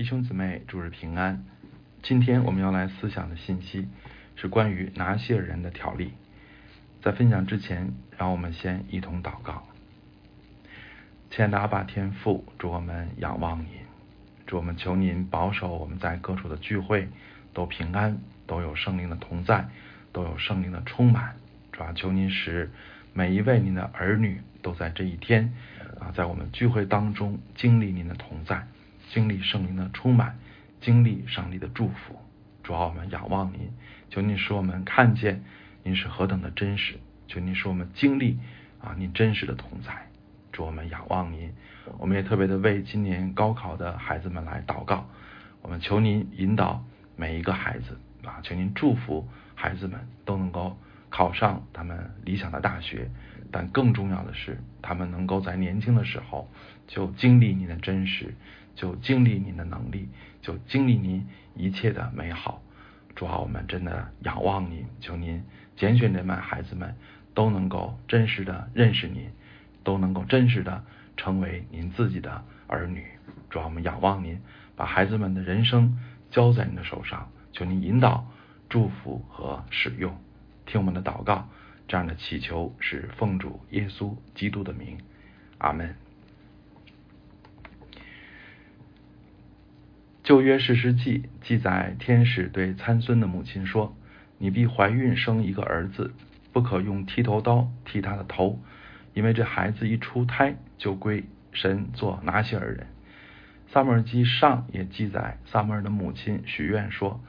[0.00, 1.44] 弟兄姊妹，祝日平安。
[2.02, 3.86] 今天我们要来思想的信息
[4.34, 6.14] 是关于拿西尔人的条例。
[7.02, 9.68] 在分享之前，让我们先一同祷告。
[11.30, 13.68] 亲爱的阿爸天父，祝我们仰望您，
[14.46, 17.06] 祝我们求您保守我们在各处的聚会
[17.52, 19.68] 都平安，都有圣灵的同在，
[20.12, 21.34] 都有圣灵的充满。
[21.72, 22.70] 主啊，求您使
[23.12, 25.52] 每一位您的儿女都在这一天
[26.00, 28.66] 啊，在我们聚会当中经历您的同在。
[29.12, 30.38] 经历圣灵的充满，
[30.80, 32.16] 经历上帝的祝福，
[32.62, 33.72] 主啊，我们仰望您，
[34.08, 35.42] 求您使我们看见
[35.82, 36.94] 您是何等的真实，
[37.26, 38.38] 求您使我们经历
[38.80, 40.06] 啊您真实的同在，
[40.52, 41.52] 主我们仰望您，
[41.98, 45.08] 我们也特别的为今年高考的孩子们来祷告，
[45.60, 46.84] 我们求您引导
[47.16, 50.78] 每一个孩子啊，求您祝福孩子们都能够
[51.20, 53.10] 考上他们理想的大学，
[53.52, 56.48] 但更重要的是，他们能够在年轻的时候
[56.88, 58.34] 就经历您的真实。
[58.74, 60.08] 就经历您的能力，
[60.40, 62.62] 就经历您一切的美好。
[63.14, 65.44] 主啊，我们真的仰望您，求您
[65.76, 66.96] 拣选这班孩子们
[67.34, 69.28] 都能够真实的认识您，
[69.84, 70.82] 都能够真实的
[71.18, 73.04] 成为您自己的儿女。
[73.50, 74.40] 主啊，我们仰望您，
[74.74, 75.98] 把孩子们的人生
[76.30, 78.24] 交在您的手上，求您引导、
[78.70, 80.16] 祝福和使用。
[80.70, 81.48] 听我们的祷告，
[81.88, 84.98] 这样的祈求是奉主耶稣基督的名。
[85.58, 85.96] 阿门。
[90.22, 93.96] 旧约史诗记记载，天使对参孙的母亲说
[94.38, 96.14] ：“你必怀孕生一个儿子，
[96.52, 98.60] 不可用剃头刀剃他的头，
[99.12, 102.86] 因为这孩子一出胎就归神做拿西尔人。”
[103.72, 107.20] 撒母耳记上也记载，撒母耳的母亲许愿说：“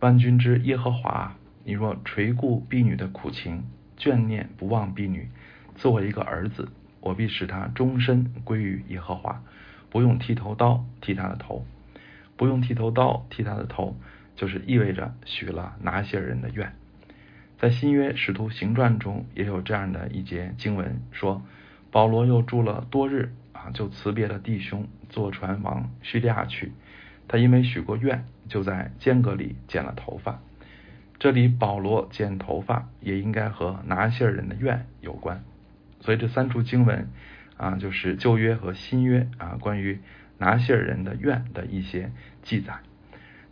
[0.00, 3.64] 万军之耶和华，你若垂顾婢女的苦情，
[3.96, 5.28] 眷念不忘婢女，
[5.76, 6.68] 赐我一个儿子，
[7.00, 9.42] 我必使他终身归于耶和华，
[9.90, 11.64] 不用剃头刀剃他的头。”
[12.34, 13.94] 不用剃头刀剃他的头，
[14.34, 16.74] 就是意味着许了拿些人的愿。
[17.58, 21.42] 在新约使徒行传中也有这样的一节经文说：
[21.92, 26.72] 保罗又住了多日啊，就辞别了弟兄，坐船往叙利亚去。
[27.28, 30.40] 他因为许过愿，就在间隔里剪了头发。
[31.22, 35.44] 这里保罗剪头发也应该和拿西尔人的愿有关。
[36.00, 37.08] 所以这三处经文
[37.56, 40.00] 啊，就是旧约和新约啊，关于。
[40.38, 42.10] 拿西尔人的愿的一些
[42.42, 42.74] 记载。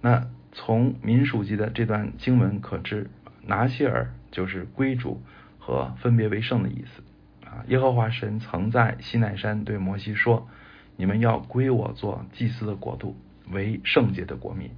[0.01, 3.09] 那从民数记的这段经文可知，
[3.47, 5.23] 拿西尔就是归主
[5.61, 7.05] 和分别为圣的意思
[7.47, 7.63] 啊。
[7.69, 10.49] 耶和华神曾在西奈山对摩西说
[10.99, 13.17] ：“你们要归我做祭司的国度，
[13.53, 14.69] 为圣洁的国民。”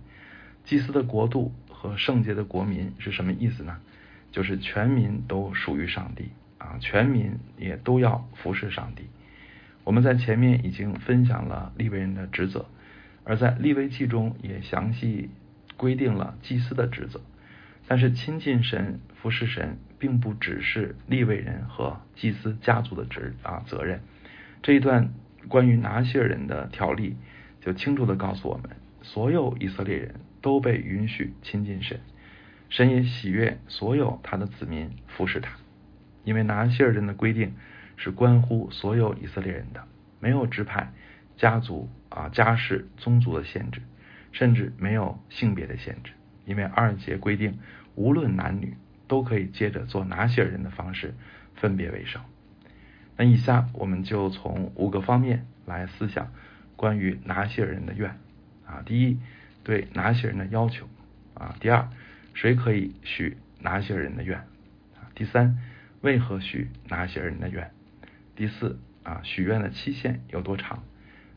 [0.66, 1.50] 祭司的国度
[1.82, 3.81] 和圣洁的国民是什么意思呢？
[4.31, 6.28] 就是全民都属于上帝
[6.59, 9.06] 啊，全民也都要服侍上帝。
[9.82, 12.66] 我们在前面已经分享了立位人的职责，
[13.25, 15.31] 而在立位记中也详细
[15.76, 17.21] 规定了祭司的职责。
[17.88, 24.03] 但是亲近神、服侍神，并不只是立位人和祭司家族的职啊责任。
[24.62, 25.12] 这一段
[25.48, 27.16] 关于拿西尔人的条例，
[27.60, 28.71] 就清楚的告诉我们，
[29.03, 32.00] 所有以色列人都被允许亲近神，
[32.69, 35.53] 神也喜悦所有他的子民服侍他，
[36.25, 37.54] 因为拿西尔人的规定。
[37.94, 39.86] 是关乎所有以色列人的，
[40.19, 40.92] 没有支派、
[41.36, 43.82] 家族啊、家世、宗族的限制，
[44.32, 46.12] 甚至没有性别的限制，
[46.44, 47.59] 因为二节规定，
[47.94, 48.76] 无论男女
[49.06, 51.14] 都可以接着做拿西尔人的方式
[51.54, 52.22] 分别为圣。
[53.16, 56.32] 那以下我们就从五个方面来思想
[56.74, 58.19] 关于拿西尔人的愿。
[58.66, 59.19] 啊，第一，
[59.65, 60.89] 对哪些人的要求
[61.34, 61.89] 啊，第二，
[62.34, 65.59] 谁可以许哪些人的愿啊，第三，
[66.00, 67.71] 为何许哪些人的愿？
[68.34, 70.83] 第四啊，许愿的期限有多长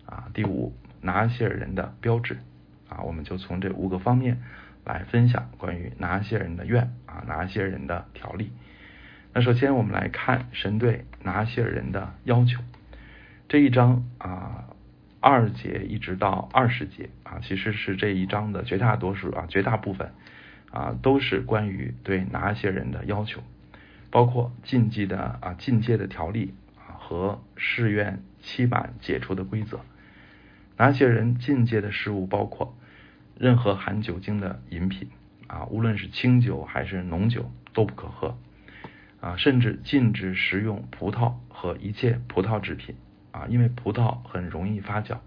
[0.06, 0.30] 啊？
[0.34, 2.38] 第五，哪些人的标志
[2.90, 4.42] 啊，我们就从这五个方面
[4.86, 8.52] 来分享关于哪些人的愿啊，哪些人的条例。
[9.34, 12.62] 那首先我们来看神对哪些人的要求。
[13.50, 14.70] 这一章啊，
[15.26, 20.12] 二节一直到二十节啊，其实是这一章的绝大多数啊，绝大部分
[20.70, 23.42] 啊，都是关于对拿些人的要求，
[24.12, 26.54] 包括禁忌的啊，禁戒的条例。
[27.08, 29.82] 和誓愿期满解除的规则，
[30.76, 32.76] 哪些人禁戒的事物包括
[33.38, 35.10] 任何含酒精的饮品
[35.46, 38.36] 啊，无论是清酒还是浓酒都不可喝
[39.22, 42.96] 啊，甚至禁止食用葡萄和一切葡萄制品
[43.36, 45.18] 啊，因为葡萄很容易发酵，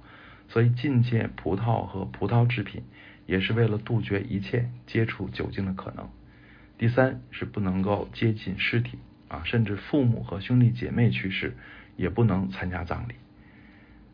[0.49, 2.83] 所以禁戒葡萄和葡萄制品
[3.27, 6.09] 也是为了杜绝一切接触酒精的可能。
[6.79, 8.99] 第三是不能够接近尸体。
[9.29, 11.55] 啊，甚至父母和兄弟姐妹去世
[11.99, 13.17] 也不能参加葬礼。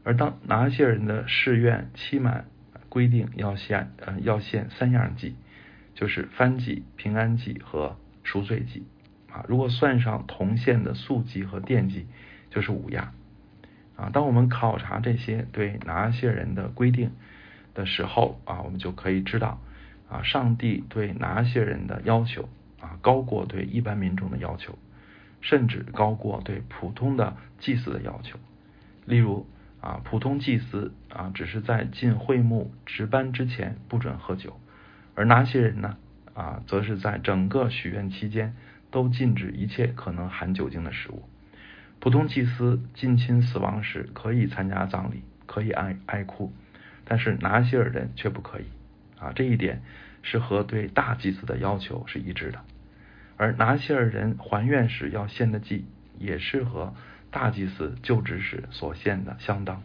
[0.03, 2.47] 而当拿些人的誓愿期满
[2.89, 5.37] 规定要献呃要献三样祭，
[5.95, 8.89] 就是燔祭、平安祭和赎罪祭
[9.31, 9.45] 啊。
[9.49, 12.09] 如果算上同献的素祭和奠祭，
[12.51, 13.15] 就是五样
[13.97, 14.11] 啊。
[14.13, 17.13] 当我们考察这些对拿些人的规定
[17.75, 19.61] 的时候啊，我们就可以知道
[20.09, 22.49] 啊，上帝对拿些人的要求
[22.81, 24.79] 啊，高过对一般民众的要求，
[25.41, 28.39] 甚至高过对普通的祭司的要求。
[29.05, 29.47] 例如。
[29.81, 34.59] 啊，普通祭司啊，只是在进会幕值班之前不准喝酒，
[35.15, 35.99] 而哪些人呢，
[36.33, 38.57] 啊，则是在整个许愿期间
[38.91, 41.29] 都禁止一切可能含酒精的食物。
[42.05, 46.53] 普通祭司近亲死亡时可以参加葬礼，可以哀哀哭，
[47.07, 48.65] 但是拿西尔人却不可以。
[49.19, 49.81] 啊，这一点
[50.23, 52.61] 是和对大祭司的要求是一致的。
[53.39, 55.87] 而拿西尔人还愿时要献的祭，
[56.19, 56.93] 也是和。
[57.31, 59.83] 大祭司就职时所献的相当。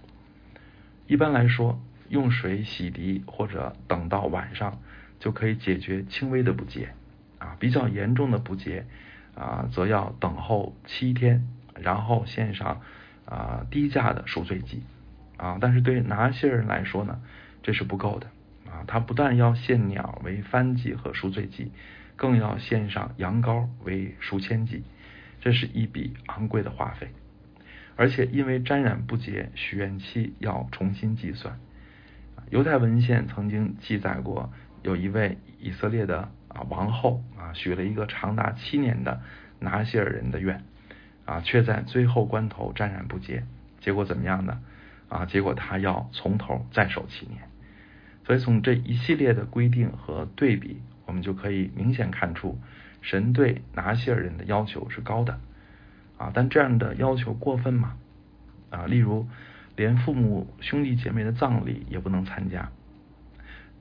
[1.08, 4.78] 一般来说，用水洗涤或者等到晚上
[5.22, 6.90] 就可以解决轻微的不洁
[7.38, 8.86] 啊，比较严重的不洁
[9.36, 11.48] 啊，则要等候七天，
[11.82, 12.82] 然后献上
[13.26, 14.84] 啊低价的赎罪祭
[15.38, 15.58] 啊。
[15.60, 17.22] 但是对拿些人来说呢，
[17.64, 18.28] 这是不够的
[18.70, 21.72] 啊，他不但要献鸟为翻祭和赎罪祭，
[22.16, 24.84] 更要献上羊羔为赎愆祭，
[25.42, 27.08] 这是一笔昂贵的花费。
[27.96, 31.60] 而且因为沾染不洁，许愿期要重新计算。
[32.50, 34.52] 犹太文献曾经记载过，
[34.84, 39.22] 有一位以色列的啊王后啊许了一个长达七年的
[39.60, 40.64] 拿西尔人的愿
[41.30, 43.44] 啊，却在最后关头沾染不洁，
[43.82, 44.60] 结果怎么样呢？
[45.10, 47.44] 啊，结果他要从头再守七年。
[48.26, 52.58] 所以从这一系列的规定和对比，我们就可以明显看出，
[53.02, 55.40] 神对拿西尔人的要求是高的。
[56.18, 57.96] 啊，但这样的要求过分吗？
[58.72, 59.28] 啊，例如
[59.76, 62.72] 连父母兄弟姐妹的葬礼也不能参加。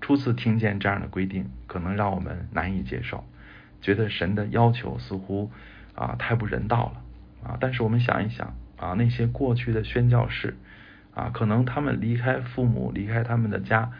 [0.02, 3.24] 初次听见这样的规定，可能让我们难以接受，
[3.80, 5.50] 觉得神的要求似乎
[5.94, 7.02] 啊太不人道了
[7.48, 7.56] 啊。
[7.58, 10.56] 但是我们想一想啊，那些过去的宣教士
[11.14, 13.90] 啊，可能他们离开父母，离开他们的家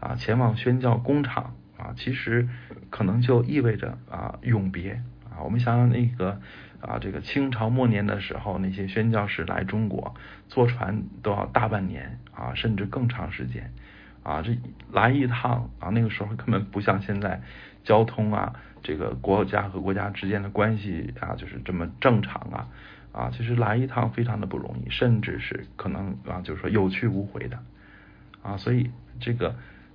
[0.00, 2.48] 啊，前往宣教工厂啊，其实
[2.88, 5.42] 可能就意味着啊永别啊。
[5.44, 6.40] 我们想想那个。
[6.82, 10.16] 啊，这个清朝末年的时候，那些宣教士来中国
[10.48, 13.72] 坐船都要大半年啊，甚至更长时间
[14.24, 14.42] 啊。
[14.42, 14.58] 这
[14.90, 17.40] 来一趟啊，那个时候根本不像现在
[17.84, 22.68] 交通啊，这个国家和国家之间的关系啊，就是这么正常啊
[23.12, 23.30] 啊。
[23.36, 27.58] 其实来一趟非常的不容易，甚至是可能啊，就是说有去无回的
[28.42, 28.56] 啊。
[28.56, 28.90] 所以
[29.20, 29.54] 这个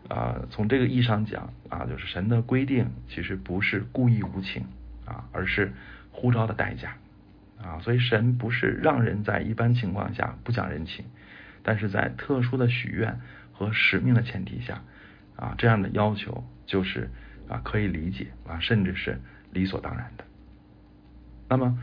[0.10, 4.66] 啊，从这个意义上讲啊，就是神的规定其实不是故意无情
[5.06, 5.74] 啊，而是。
[6.19, 6.95] 呼召的代价
[7.62, 11.06] 啊，所以神不是让人在一般情况下不讲人情，
[11.62, 13.19] 但是在特殊的许愿
[13.54, 14.81] 和使命的前提下
[15.36, 17.12] 啊，这样的要求就是
[17.50, 19.20] 啊可以理解啊，甚至是
[19.52, 20.24] 理所当然的。
[21.50, 21.78] 那么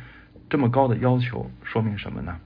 [0.51, 2.41] 这么高的要求说明什么呢？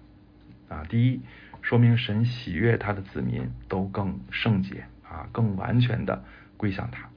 [0.68, 1.20] 啊，第一，
[1.62, 6.22] 说明神喜悦他的子民都更圣洁啊，更完全的
[6.56, 7.08] 归向他。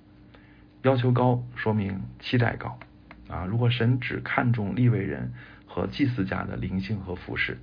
[0.84, 2.80] 要求高，说明期待高。
[3.30, 5.32] 啊，如果神只看重立位人
[5.66, 7.58] 和祭司家的灵性和服饰，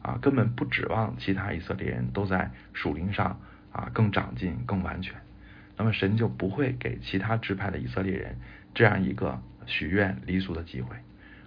[0.00, 3.40] 啊，根本不指望其他以色列人都在属灵上
[3.72, 5.16] 啊更长进、更完全，
[5.78, 8.36] 那么神就不会给其他支派的以色列人
[8.74, 10.96] 这样一个许愿离俗的机会，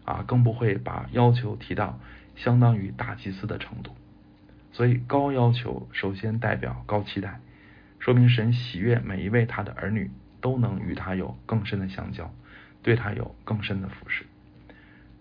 [0.05, 2.00] 啊，更不会把要求提到
[2.35, 3.95] 相当于大祭司的程度。
[4.71, 7.41] 所以高要求首先代表高期待，
[8.00, 10.09] 说明神喜悦每一位他的儿女
[10.39, 12.33] 都能与他有更深的相交。
[12.83, 14.25] 对他有更深的服侍。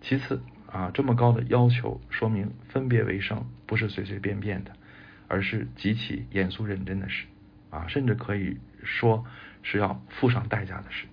[0.01, 0.41] 其次
[0.73, 4.73] 啊，这么高的要求，说明分别为圣不是随随便便的，
[5.29, 7.27] 而是极其严肃认真的事
[7.69, 9.25] 啊，甚至可以说
[9.63, 11.07] 是要付上代价的事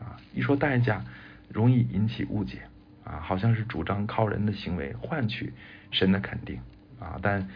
[0.00, 0.16] 啊。
[0.32, 1.04] 一说代价，
[1.48, 2.62] 容易引起误解
[3.04, 5.52] 啊，好像是主张靠人的行为换取
[5.90, 6.60] 神的肯定
[6.98, 7.18] 啊。
[7.22, 7.48] 但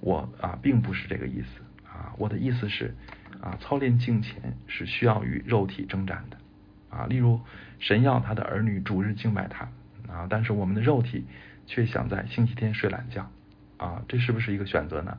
[0.00, 2.14] 我啊，并不是这个意思啊。
[2.18, 2.94] 我的意思是
[3.40, 6.36] 啊，操练敬虔是需要与肉体征战的。
[6.90, 7.40] 啊，例如
[7.78, 9.68] 神要他的儿女主日敬拜他
[10.12, 11.24] 啊，但是我们的肉体
[11.66, 13.30] 却想在星期天睡懒觉
[13.78, 15.16] 啊，这是不是一个选择呢？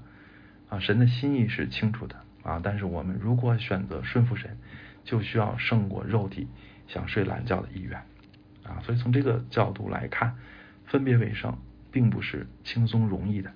[0.70, 4.58] 啊，神的心意是清楚的啊，但是我们如果选择顺服神，
[5.04, 6.48] 就需要胜过肉体
[6.88, 8.00] 想睡懒觉的意愿
[8.64, 10.36] 啊，所以从这个角度来看，
[10.86, 11.58] 分别为圣
[11.92, 13.52] 并不是轻松容易的，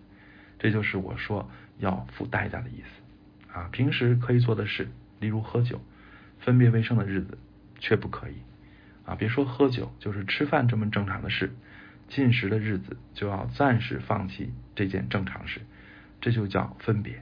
[0.57, 3.69] 这就是我说要付代价的意思啊。
[3.71, 4.87] 平时可以做的事，
[5.19, 5.81] 例如喝酒，
[6.39, 7.37] 分别为圣的日子。
[7.79, 8.33] 却不可以
[9.05, 9.13] 啊！
[9.13, 11.53] 别说喝酒，就是吃饭这么正常的事，
[12.07, 15.61] 进食的日子就要暂时放弃这件正常事，
[16.19, 17.21] 这就叫分别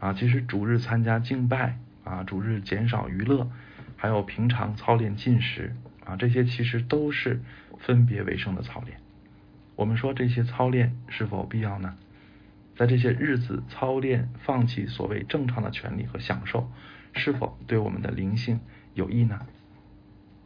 [0.00, 0.12] 啊！
[0.14, 3.48] 其实主日参加敬拜啊，主日减少娱乐，
[3.96, 7.40] 还有平常操练进食啊，这些其实都是
[7.78, 8.98] 分别为圣的操练。
[9.76, 11.96] 我们说这些操练是否必要呢？
[12.76, 16.70] 在这些日子操练，放弃所谓正常的权利和享受，
[17.12, 18.60] 是否对我们的灵性
[18.94, 19.46] 有益呢？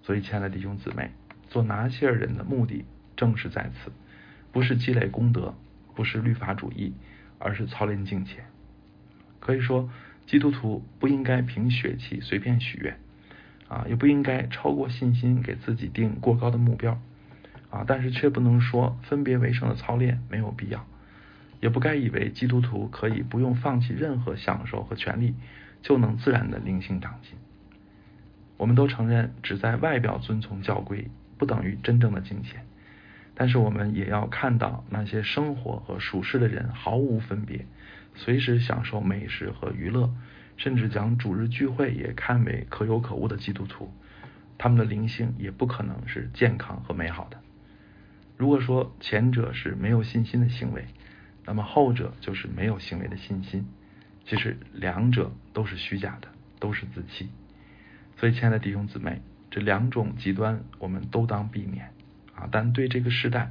[0.03, 1.13] 所以，亲爱的弟兄姊妹，
[1.49, 2.85] 做拿西尔人的目的
[3.17, 3.93] 正是在此，
[4.51, 5.55] 不是积累功德，
[5.95, 6.93] 不是律法主义，
[7.39, 8.45] 而是操练敬虔。
[9.45, 9.91] 可以说，
[10.27, 12.99] 基督徒不应该凭血气随便许愿，
[13.69, 16.99] 啊，也不应该超过信心给自己定过高的目标。
[17.69, 20.87] 啊，但是却不能说分别为圣的操练没有必要，
[21.61, 25.35] 也不该以为基督徒可以不用放弃任何享受和权利，
[25.83, 27.33] 就能自然的灵性长进。
[28.57, 32.65] 我们都承认，只在外表遵从教规，不等于真正的敬虔。
[33.35, 37.67] 但是我们也要看到那些生活和属世的人毫无分别，
[38.15, 40.15] 随时享受美食和娱乐，
[40.57, 43.93] 甚至将主日聚会也看为可有可无的基督徒，
[44.57, 47.39] 他们的灵性也不可能是健康和美好的。
[48.37, 50.85] 如果说前者是没有信心的行为，
[51.47, 53.67] 那么后者就是没有行为的信心。
[54.27, 56.29] 其实两者都是虚假的，
[56.59, 57.29] 都是自欺。
[58.17, 61.91] 所以，亲爱的弟兄姊妹，这两种极端我们都当避免
[62.35, 62.49] 啊。
[62.51, 63.51] 但对这个时代，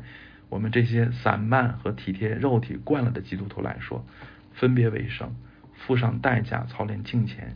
[0.50, 4.06] 我们这些散漫和体贴肉体惯了的基督徒来说，
[4.54, 5.36] 分别为圣，
[5.74, 7.56] 付上代价操练敬虔，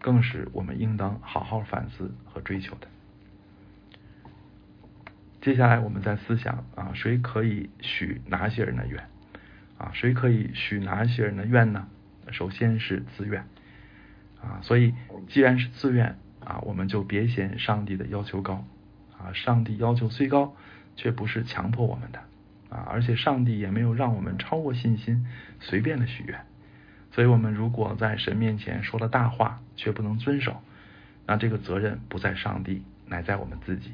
[0.00, 2.88] 更是我们应当好好反思和追求的。
[5.40, 9.08] 接下来，我们在思想啊，谁可以许哪些人的愿
[9.78, 9.90] 啊？
[9.92, 11.88] 谁可以许哪些人的愿呢？
[12.32, 13.46] 首先是自愿
[14.42, 14.94] 啊，所以
[15.28, 18.64] 既然是自愿啊，我们就别嫌上帝的要求高
[19.16, 19.32] 啊。
[19.32, 20.56] 上帝要求虽高，
[20.96, 22.20] 却不是强迫我们的
[22.76, 25.26] 啊，而且上帝也没有让我们超过信心
[25.60, 26.40] 随便的许愿。
[27.12, 30.62] 所以，我们如果在神面前说了大话，却不能遵守，
[31.26, 33.92] 那这个责任不在上帝，乃在我们自己。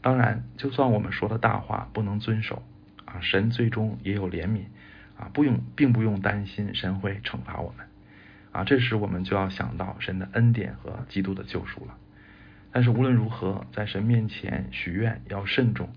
[0.00, 2.62] 当然，就算我们说了大话不能遵守
[3.04, 4.62] 啊，神最终也有怜悯
[5.18, 7.86] 啊，不用，并不用担心神会惩罚我们
[8.52, 8.64] 啊。
[8.64, 11.98] 这时我们就要想到神的恩典和基督的救赎了。
[12.72, 15.90] 但是无论如何，在神面前许愿要慎重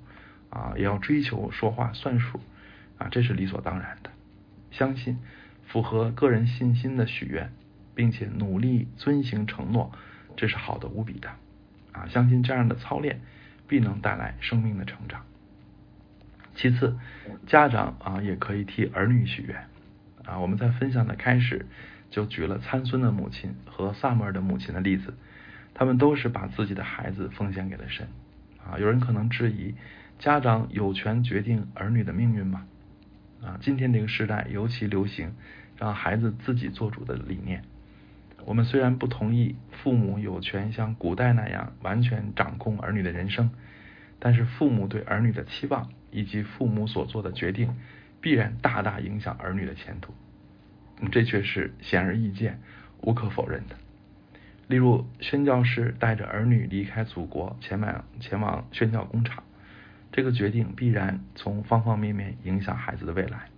[0.55, 2.39] 啊，也要追求说话算数
[2.97, 4.09] 啊，这是理所当然的。
[4.71, 5.19] 相信
[5.67, 7.51] 符合个人信心的许愿，
[7.93, 9.91] 并且努力遵行承诺，
[10.35, 11.29] 这是好的无比的
[11.91, 12.07] 啊。
[12.07, 13.19] 相信这样的操练。
[13.67, 15.25] 必能带来生命的成长。
[16.53, 16.99] 其次，
[17.47, 19.65] 家长啊也可以替儿女许愿
[20.23, 20.37] 啊。
[20.37, 21.65] 我们在分享的开始
[22.11, 25.15] 就举了参孙的母亲和萨摩尔的母亲的例子，
[25.73, 28.07] 他们都是把自己的孩子奉献给了神
[28.63, 28.77] 啊。
[28.77, 29.73] 有人可能质疑，
[30.19, 32.65] 家长有权决定儿女的命运吗？
[33.43, 35.33] 啊，今天这个时代尤其流行
[35.77, 37.63] 让孩子自己做主的理念。
[38.45, 43.51] 我们虽然不同意父母有权像古代那样完全掌控儿女的人生，
[44.19, 47.75] 但是父母对儿女的期望以及父母所做的决定，
[48.21, 50.13] 必然大大影响儿女的前途。
[51.11, 52.59] 这却是显而易见、
[53.01, 53.75] 无可否认的。
[54.67, 59.43] 例如，宣教士带着儿女离开祖国，前往前往宣教工厂，
[60.15, 63.49] 这个决定必然从方方面面影响孩子的未来。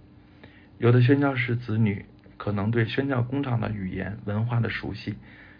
[0.79, 2.05] 有的宣教士子女。
[2.39, 5.17] 可能对宣教工厂的语言文化的熟悉、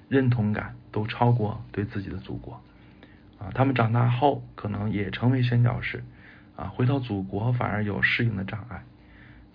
[0.10, 2.62] 认同感都超过对自己的祖国
[3.40, 3.50] 啊。
[3.56, 6.04] 他们长大后可能也成为宣教士
[6.56, 8.84] 啊，回到祖国反而有适应的障碍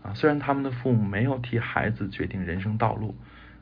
[0.03, 0.15] 啊。
[0.15, 3.15] 虽然他们的父母没有替孩子决定人生道路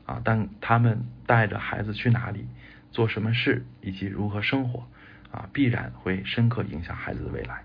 [0.06, 2.46] 啊，但他们带着孩子去哪里、
[2.90, 4.86] 做什么事以及如何生活
[5.30, 7.62] 啊，必然会深刻影响孩子的未来。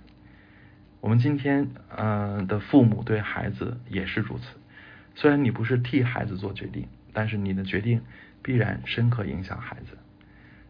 [1.05, 4.57] 我们今天呃的父母对孩子也是如此。
[5.13, 8.01] 虽然你不是替孩子做决定，但是你的决定
[8.41, 9.99] 必然深刻影响孩子。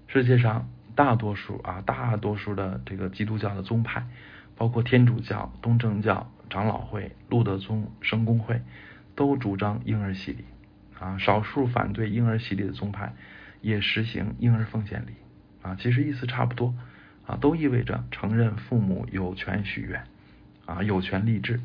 [0.07, 4.05] 世界上大多数啊，大多数的这个基督教的宗派，
[4.57, 8.61] 包括天主教、东正教、长老会、路德宗、圣公会，
[9.15, 10.43] 都主张婴儿洗礼
[10.99, 11.17] 啊。
[11.17, 13.13] 少数反对婴儿洗礼的宗派
[13.61, 15.13] 也实行婴儿奉献礼
[15.61, 15.77] 啊。
[15.79, 16.75] 其实意思差不多
[17.25, 20.03] 啊，都意味着承认父母有权许愿
[20.65, 21.59] 啊，有权立志。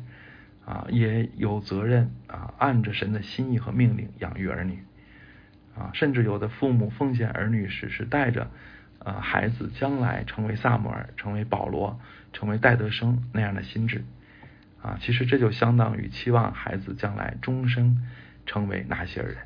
[0.63, 4.83] 啊，也有责任啊，按着神的心意和命令养育儿女
[5.75, 8.49] 啊，甚至有的父母奉献儿女时是带着
[8.99, 11.99] 啊孩子将来成为萨摩尔、成为保罗、
[12.31, 14.05] 成为戴德生那样的心智
[14.83, 18.07] 啊，其实这就相当于期望孩子将来终生
[18.45, 19.37] 成为那些人。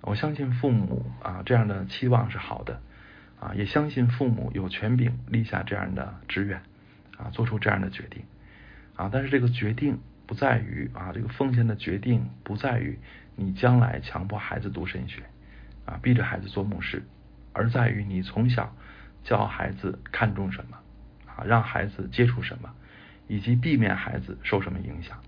[0.00, 2.80] 我相信父母啊这样的期望是好的
[3.38, 6.60] 啊，也相信父母有权柄立下这样的志愿
[7.16, 8.24] 啊，做出这样的决定
[8.98, 9.98] 啊，但是这个决定。
[10.28, 12.98] 不在于啊，这个奉献的决定不在于
[13.34, 15.22] 你将来强迫孩子读神学
[15.86, 17.02] 啊逼着孩子做牧师，
[17.54, 18.76] 而在于你从小
[19.24, 20.76] 教孩子看重什么
[21.26, 22.68] 啊，让孩子接触什么，
[23.26, 25.18] 以及避免孩子受什么影响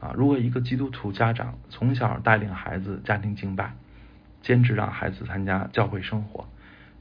[0.00, 0.12] 啊。
[0.16, 3.72] 如果一个基督徒家长从小带领孩子家庭敬拜，
[4.42, 6.48] 坚持让孩子参加教会生活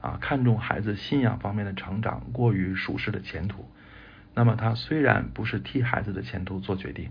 [0.01, 3.67] 啊，看重孩子信仰方面的成长，过于舒适的前途，
[4.37, 7.09] 那么他虽然不是替孩子的前途做决定。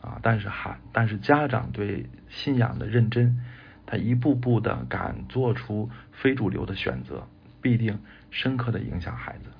[0.00, 3.40] 啊，但是还，但是家长对信仰的认真，
[3.84, 7.26] 他一步步的敢做出非主流的选择，
[7.60, 7.98] 必定
[8.30, 9.50] 深刻的影响孩子。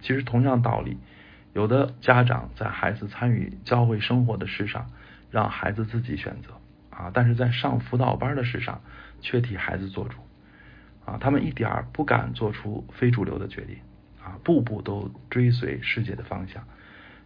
[0.00, 0.98] 其实同样道理，
[1.52, 4.86] 有的家长在孩子参与教会生活的事上，
[5.32, 6.52] 让孩子自己选择
[6.96, 8.80] 啊，但是在上辅导班的事上，
[9.20, 10.18] 却替孩子做主
[11.04, 13.78] 啊，他们一点儿不敢做出非主流的决定
[14.26, 16.64] 啊，步步都追随世界的方向，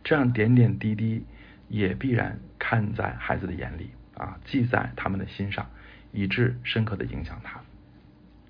[0.04, 1.24] 这样点点滴滴。
[1.72, 5.70] 也必然看在孩子的眼里啊，记在他们的心上，
[6.10, 7.60] 以致深刻的影响他。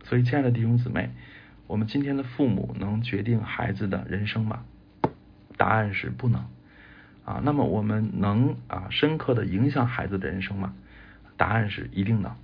[0.04, 1.11] 所以，亲爱的弟兄姊妹，
[1.66, 4.64] 我们今天的父母能决定孩子的人生吗？
[5.59, 6.47] 答案是不能
[7.26, 7.42] 啊。
[7.45, 10.75] 那么，我们能啊深刻的影响孩子的人生吗？
[11.37, 12.35] 答案是一定能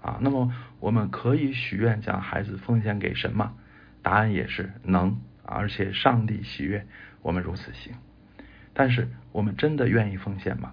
[0.00, 0.18] 啊。
[0.20, 3.54] 那么，我们可以许愿将孩子奉献给神吗？
[4.00, 6.86] 答案也是能，而且上帝喜悦
[7.22, 7.94] 我们如此行。
[8.72, 10.72] 但是我们真的愿意奉献吗？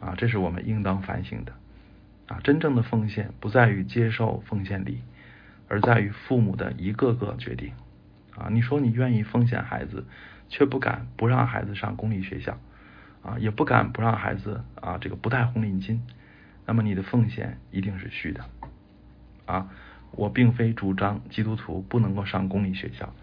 [0.00, 1.52] 啊，这是我们应当反省的。
[2.26, 5.02] 啊，真正的奉献不在于接受奉献礼，
[5.68, 7.72] 而在于父母的一个个决定。
[8.34, 10.06] 啊，你说你愿意奉献孩子，
[10.48, 12.58] 却不敢不让孩子上公立学校，
[13.22, 16.00] 啊，也不敢不让孩子啊这个不带红领巾，
[16.64, 18.44] 那么你的奉献一定是虚的。
[19.44, 19.68] 啊，
[20.12, 23.14] 我并非主张基督徒不能够上公立学校。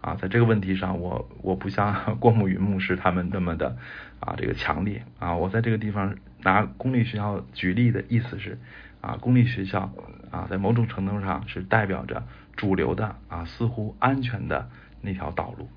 [0.00, 3.76] 啊，在这个问题上，我我不像郭牧云牧师他们那么的
[4.20, 5.34] 啊这个强烈啊。
[5.34, 8.58] 我在这个地方拿公立学校举例的意思是
[9.00, 9.92] 啊，公立学校
[10.30, 12.22] 啊，在某种程度上是代表着
[12.56, 14.70] 主流的啊似乎安全的
[15.00, 15.68] 那条道路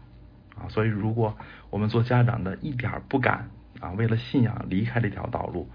[0.56, 0.70] 啊。
[0.70, 1.36] 所以，如果
[1.70, 5.68] 我们做家长的一点不敢啊，为了信仰离开这条道路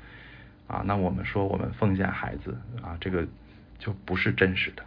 [0.68, 3.26] 啊，那我们说我们奉献孩子啊，这个
[3.78, 4.84] 就不是真实的。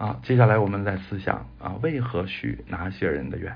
[0.00, 3.54] 啊，接下来我们再思想啊，为何许拿西尔人的愿？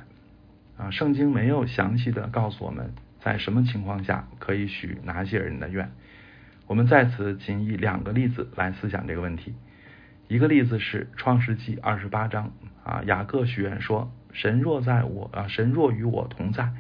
[0.77, 5.91] 啊，圣经没有详细的告诉我们在什么情况下可以许拿西尔人的愿。
[6.67, 9.55] 我们在此仅以两个例子来思想这个问题。
[10.29, 12.53] 一个例子是创世纪二十八章
[12.85, 16.75] 啊，雅各许愿说：“神若在我啊，神若与我同在，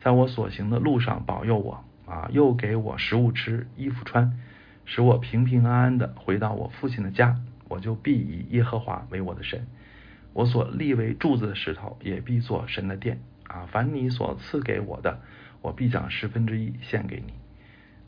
[0.00, 4.38] 在我所行的路上保佑我啊，又给我食物吃，衣服穿，
[4.86, 7.36] 使我平平安安的回到我父亲的家。”
[7.72, 9.66] 我就必以耶和华为我的神，
[10.34, 13.66] 我所立为柱子的石头也必做神的殿啊！
[13.72, 15.20] 凡你所赐给我的，
[15.62, 17.32] 我必将十分之一献给你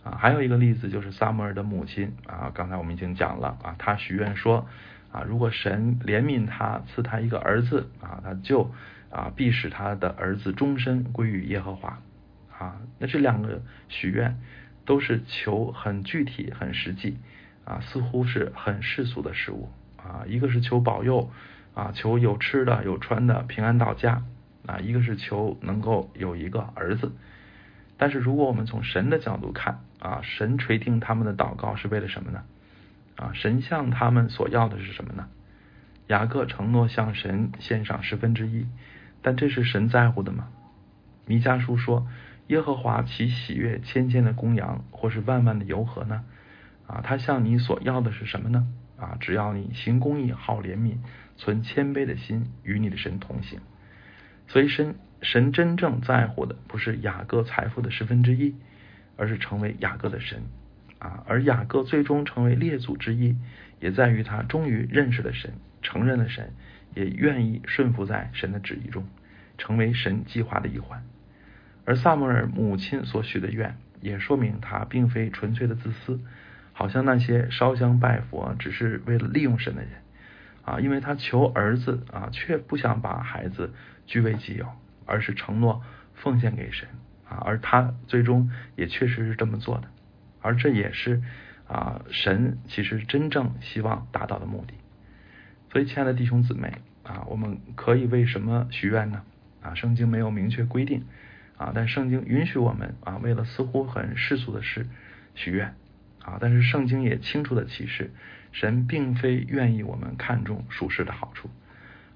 [0.05, 0.18] 啊！
[0.20, 4.68] 还有一个例子就是撒母耳的母亲啊，刚才我们已经讲了啊，他许愿说
[5.11, 8.70] 啊，如果神怜悯他，赐他一个儿子啊，他就
[9.11, 12.03] 啊必使他的儿子终身归于耶和华
[12.59, 12.83] 啊！
[12.98, 14.38] 那这两个许愿
[14.85, 17.16] 都是求很具体、很实际。
[17.64, 21.31] 啊，似乎是很世俗的事物啊，一个是求保佑
[21.74, 24.22] 啊，求有吃的有穿的平安到家
[24.66, 27.12] 啊，一个是求能够有一个儿子。
[27.96, 32.42] 但是如果我们从神的角度看啊，神垂听他们的祷告是为了什么呢？
[33.16, 35.29] 啊，神向他们所要的是什么呢？
[36.09, 38.66] 雅各承诺向神献上十分之一，
[39.22, 40.48] 但这是神在乎的吗？
[41.24, 42.07] 弥迦书说，
[42.48, 46.24] 耶和华其喜悦千千的公羊，或是万万的油河呢？
[46.87, 48.66] 啊，他向你所要的是什么呢？
[48.97, 50.99] 啊，只要你行公义、好怜悯、
[51.37, 53.61] 存谦卑的心，与你的神同行。
[54.47, 58.55] 所以神神真正在乎的不是雅各财富的十分之一，
[59.16, 60.42] 而是成为雅各的神。
[60.99, 63.37] 啊，而雅各最终成为列祖之一，
[63.81, 66.53] 也在于他终于认识了神，承认了神，
[66.94, 69.07] 也愿意顺服在神的旨意中，
[69.59, 71.05] 成为神计划的一环。
[71.85, 76.20] 而萨摩尔母亲所许的愿，也说明他并非纯粹的自私。
[76.75, 79.93] 好像那些烧香拜佛只是为了利用神的人
[80.65, 83.73] 啊，因为他求儿子啊，却不想把孩子
[84.07, 84.67] 据为己有，
[85.07, 85.83] 而是承诺
[86.15, 86.89] 奉献给神
[87.29, 89.89] 啊，而他最终也确实是这么做的，
[90.43, 91.23] 而这也是
[91.69, 94.75] 啊神其实真正希望达到的目的。
[95.71, 99.23] 所以，亲爱的弟兄姊妹啊，我们可以为什么许愿呢？
[99.63, 101.05] 啊，圣经没有明确规定
[101.57, 104.87] 啊，但圣经允许我们啊，为了似乎很世俗的事
[105.35, 105.75] 许愿。
[106.25, 106.39] 啊！
[106.41, 108.11] 但是圣经也清楚的启示，
[108.51, 111.51] 神并非愿意我们看重属世的好处，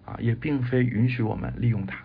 [0.05, 1.99] 啊，也并非允许我们利用它。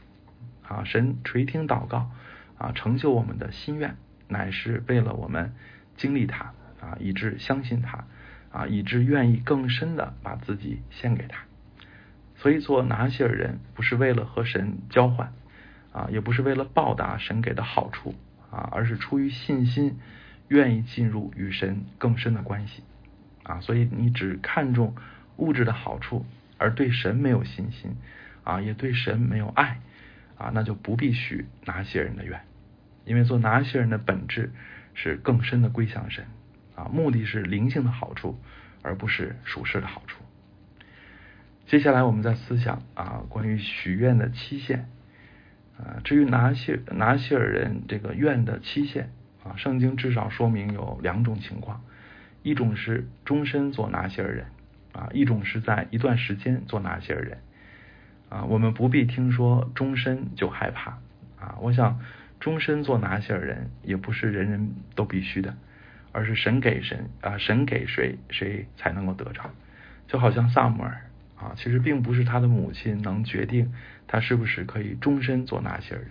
[0.67, 2.11] 啊，神垂听祷告，
[2.57, 3.95] 啊，成就我们的心愿，
[4.27, 5.53] 乃是为了我们
[5.95, 8.05] 经历它，啊，以致相信它，
[8.51, 11.43] 啊，以致愿意更深的把自己献给他。
[12.35, 15.33] 所以做拿西尔人不是为了和神交换
[15.91, 18.15] 啊，也不是为了报答神给的好处
[18.51, 19.99] 啊，而是出于信心，
[20.53, 22.83] 愿意进入与神更深的关系
[23.41, 23.59] 啊。
[23.59, 24.95] 所以你只看重
[25.37, 26.25] 物质的好处，
[26.57, 27.97] 而对神没有信心
[28.43, 29.79] 啊，也对神没有爱
[30.37, 32.41] 啊，那就不必许拿西尔人的愿，
[33.05, 34.51] 因为做拿西尔人的本质
[34.93, 36.25] 是更深的归向神。
[36.75, 38.39] 啊，目的是灵性的好处，
[38.81, 40.23] 而不是属世的好处。
[41.67, 44.89] 接下来，我们再思想啊，关于许愿的期限
[45.77, 46.01] 啊。
[46.03, 49.11] 至于拿西拿西尔人这个愿的期限
[49.43, 51.81] 啊，圣经至少说明有两种情况：
[52.41, 54.45] 一种是终身做拿西尔人
[54.93, 57.37] 啊，一种是在一段时间做拿西尔人
[58.29, 58.45] 啊。
[58.45, 60.97] 我们不必听说终身就害怕
[61.39, 61.57] 啊。
[61.61, 61.99] 我想，
[62.39, 65.55] 终身做拿西尔人也不是人人都必须的。
[66.15, 69.49] 而是神给神啊，神给谁，谁才能够得着。
[70.07, 71.01] 就好像萨姆尔
[71.35, 73.73] 啊，其实并不是他的母亲能决定
[74.05, 76.09] 他是不是可以终身做拿西尔人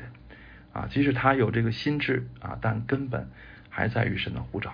[0.72, 0.88] 啊。
[0.90, 3.28] 即使他有这个心智啊，但根本
[3.68, 4.72] 还在于神的呼召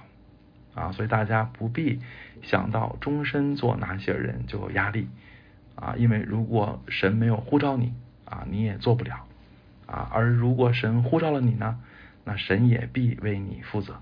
[0.75, 0.93] 啊。
[0.93, 2.01] 所以大家不必
[2.43, 5.09] 想到终身做拿西尔人就有压力
[5.75, 9.27] 啊，因为如果神没有呼召你啊，你也做不了
[9.87, 10.09] 啊。
[10.13, 11.81] 而如果神呼召了你呢，
[12.25, 14.01] 那神也必为你负责。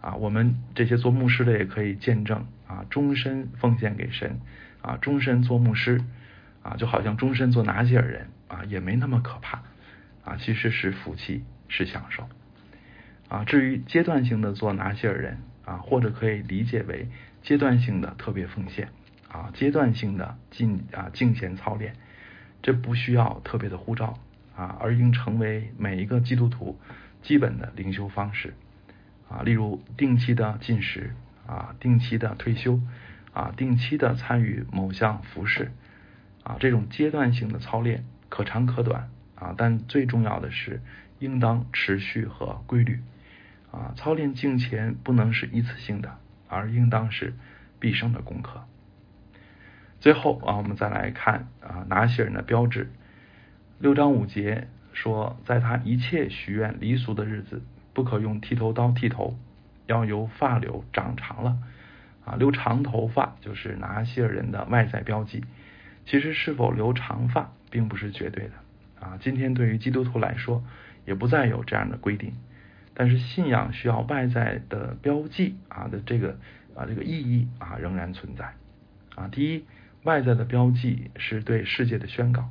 [0.00, 4.40] 啊，我们这些做牧师的也可以见证啊，终身奉献给神
[4.80, 6.02] 啊，终身做牧师
[6.62, 9.62] 啊，就好像终身做拿西尔人啊，也没那么可怕
[10.24, 12.28] 啊，其实是福气，是享受
[13.28, 13.44] 啊。
[13.44, 17.08] 至于阶段性的做拿西尔人啊，或者可以理解为
[17.42, 18.88] 阶段性的特别奉献
[19.30, 21.94] 啊，阶段性的进啊敬虔操练，
[22.62, 24.18] 这不需要特别的护照
[24.56, 26.78] 啊，而应成为每一个基督徒
[27.22, 28.54] 基本的灵修方式。
[29.28, 31.14] 啊，例如定期的进食
[31.46, 32.80] 啊，定期的退休
[33.32, 35.70] 啊，定期的参与某项服饰
[36.42, 39.08] 啊，这种阶段性的操练可长可短
[39.40, 40.80] 啊，但最重要的是
[41.18, 43.00] 应当持续和规律
[43.72, 43.94] 啊。
[43.96, 47.34] 操练敬前不能是一次性的，而应当是
[47.80, 48.62] 毕生的功课。
[49.98, 52.90] 最后啊，我们再来看啊，拿西人的标志，
[53.78, 57.62] 六章五节说，在他一切许愿离俗的日子。
[57.92, 59.36] 不可用剃头刀剃头，
[59.86, 61.58] 要由发绺长长了
[62.24, 62.36] 啊！
[62.36, 65.44] 留长头发就是拿西尔人的外在标记。
[66.06, 68.52] 其实是否留长发并不是绝对的
[69.00, 69.18] 啊！
[69.20, 70.62] 今天对于基督徒来说，
[71.06, 72.34] 也不再有这样的规定。
[72.94, 76.38] 但是信仰需要外在的标记啊的这个
[76.74, 78.52] 啊这个意义啊仍然存在
[79.14, 79.28] 啊。
[79.28, 79.64] 第一，
[80.04, 82.50] 外在的标记是对世界的宣告。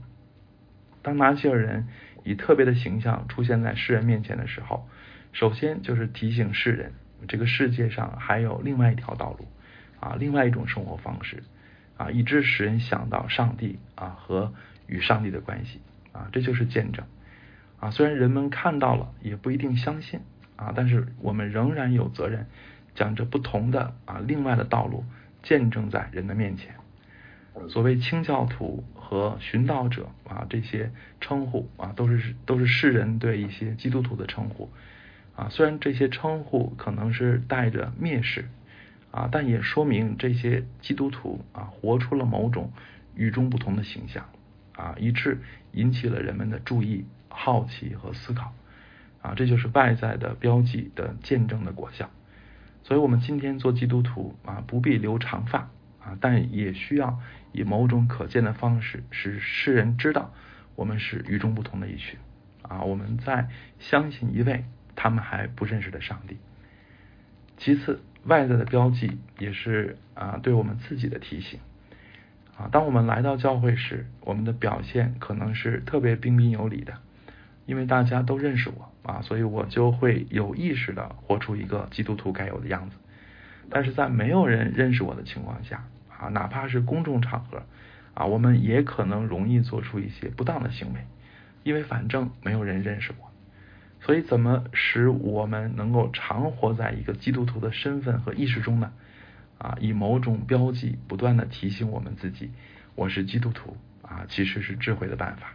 [1.02, 1.88] 当拿西尔人
[2.24, 4.88] 以特别的形象出现在世人面前的时候。
[5.32, 6.94] 首先就是提醒世人，
[7.28, 9.48] 这个世界上还有另外一条道路
[10.00, 11.44] 啊，另外一种生活方式
[11.98, 14.52] 啊，以致使人想到上帝啊和
[14.88, 15.82] 与上帝的关系
[16.20, 17.06] 啊，这就是见证
[17.80, 17.92] 啊。
[17.92, 20.20] 虽然人们看到了，也不一定相信
[20.58, 22.48] 啊，但是我们仍然有责任
[22.94, 25.06] 讲着不同的啊另外的道路，
[25.42, 26.76] 见证在人的面前。
[27.70, 34.70] 所谓清教徒和寻道者啊，这些称呼啊，都是都是世人对一些基督徒的称呼。
[35.36, 38.50] 啊，虽然这些称呼可能是带着蔑视
[39.12, 42.72] 啊，但也说明这些基督徒啊活出了某种
[43.16, 44.26] 与众不同的形象
[44.80, 45.42] 啊，以致
[45.74, 48.54] 引起了人们的注意、好奇和思考
[49.22, 52.10] 啊，这就是外在的标记的见证的果效。
[52.84, 55.70] 所以，我们今天做基督徒啊，不必留长发
[56.02, 57.20] 啊，但也需要
[57.52, 60.34] 以某种可见的方式使世人知道
[60.76, 62.18] 我们是与众不同的一群
[62.62, 64.64] 啊，我们在相信一位。
[65.02, 66.36] 他们还不认识的上帝。
[67.56, 71.62] 其次，外在的标记也是啊，对我们自己的提醒
[72.60, 72.68] 啊。
[72.72, 76.94] 当我们来到教会时，我们的表现可能是特别彬彬有礼的，
[77.66, 82.98] 因为大家都认识我啊，所以我就会有意识的活出一个基督徒该有的样子。
[83.70, 85.86] 但是在没有人认识我的情况下
[86.20, 87.64] 啊，哪怕是公众场合
[88.14, 91.00] 啊，我们也可能容易做出一些不当的行为，
[91.64, 93.30] 因为反正没有人认识我。
[94.02, 98.94] 所以，怎么使我们能够常活在一个基督徒的身份和意识中呢？
[99.60, 102.50] 啊，以某种标记不断的提醒我们自己，
[102.96, 105.54] 我是基督徒啊，其实是智慧的办法。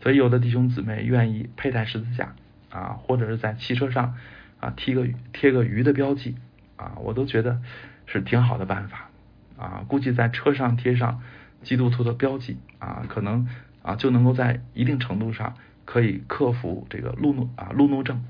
[0.00, 2.34] 所以，有的弟兄姊妹愿意佩戴十字架
[2.70, 4.16] 啊，或者是在汽车上
[4.60, 6.36] 啊贴个贴个鱼的标记
[6.76, 7.60] 啊，我都觉得
[8.06, 9.10] 是挺好的办法
[9.58, 9.84] 啊。
[9.88, 11.20] 估计在车上贴上
[11.62, 13.48] 基督徒的标记啊，可能
[13.82, 15.56] 啊就能够在一定程度上。
[15.84, 18.24] 可以克服这个路怒啊路怒症，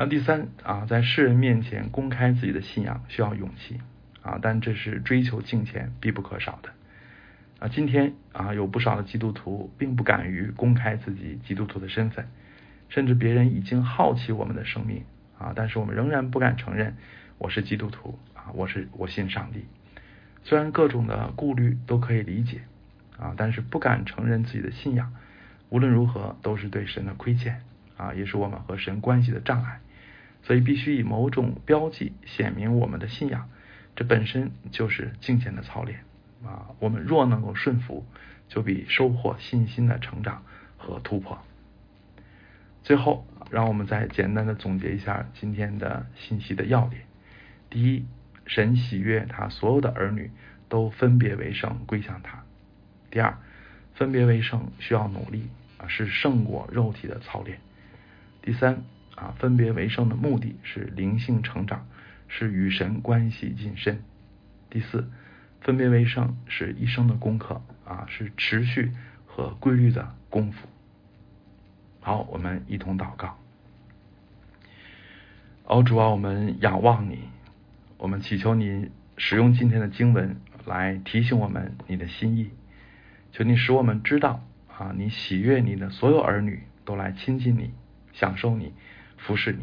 [0.00, 3.78] 嗯，啊第三啊在世人面前公开自己的信仰需要勇气
[4.22, 6.70] 啊，但这是追求金钱必不可少的
[7.58, 7.68] 啊。
[7.68, 12.26] 今天啊，有不少的基督徒并不敢于公开自己基督徒的身份，
[12.88, 15.04] 甚至别人已经好奇我们的生命
[15.38, 16.96] 啊，但是我们仍然不敢承认
[17.36, 19.66] 我是基督徒啊，我是我信上帝。
[20.44, 22.62] 虽然各种的顾虑都可以理解
[23.18, 25.12] 啊，但是不敢承认自己的信仰，
[25.68, 27.60] 无论如何都是对神的亏欠
[27.98, 29.80] 啊，也是我们和神关系的障碍。
[30.42, 33.48] 所以必须以某种标记显明我们的信仰，
[33.94, 36.00] 这本身就是敬虔的操练
[36.44, 36.66] 啊。
[36.80, 38.04] 我们若能够顺服，
[38.48, 40.42] 就比收获信心的成长
[40.76, 41.38] 和突破。
[42.82, 47.02] 最后，让我们再简单的总结一下今天的信息的要点：
[47.68, 48.06] 第一，
[48.46, 50.30] 神喜悦他所有的儿女
[50.68, 52.38] 都分别为圣归向他；
[53.10, 53.36] 第二，
[53.94, 57.58] 分别为圣需要努力啊，是胜过肉体的操练；
[58.42, 58.82] 第三。
[59.20, 61.86] 啊，分别为圣的目的是灵性成长，
[62.26, 64.02] 是与神关系近身。
[64.70, 65.10] 第四，
[65.60, 68.92] 分别为圣是一生的功课啊，是持续
[69.26, 70.66] 和规律的功夫。
[72.00, 73.36] 好，我们一同祷告。
[75.64, 77.18] 哦，主啊，我们仰望你，
[77.98, 82.50] 我们祈求你使用今天的经文来提醒我们你的心意，
[83.32, 87.74] 求你使我们知道啊，你喜悦你的所有儿女都来亲近你，
[88.14, 88.72] 享受你。
[89.20, 89.62] 服侍你，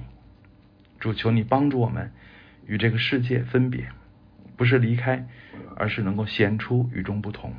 [0.99, 2.11] 主求你帮助我们
[2.67, 3.89] 与这个世界分别，
[4.55, 5.27] 不是离开，
[5.75, 7.53] 而是能够显出与众不同。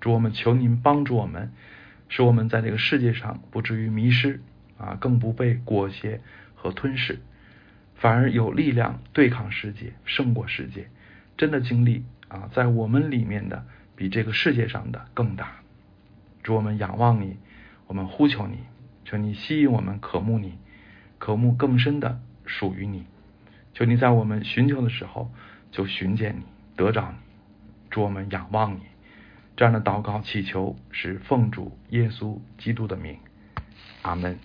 [0.00, 1.52] 主我们求您帮助我们，
[2.08, 4.40] 使我们在这个世界上不至于迷失
[4.78, 6.20] 啊，更不被裹挟
[6.54, 7.18] 和吞噬，
[7.94, 10.88] 反而有力量对抗世界，胜过世界。
[11.36, 15.56] 真的经历啊，在我们里面的比这个世界上的更大。
[16.42, 17.36] 主我们仰望你，
[17.86, 18.58] 我们呼求你，
[19.04, 20.58] 求你吸引我们渴慕你。
[21.22, 23.04] 渴慕更深的属于你，
[23.74, 25.30] 求你在我们寻求的时候
[25.70, 26.42] 就寻见你，
[26.74, 27.16] 得着你，
[27.90, 28.80] 祝我们仰望你。
[29.56, 33.16] 这样的祷告祈求是奉主耶稣基督的名，
[34.02, 34.36] 阿门。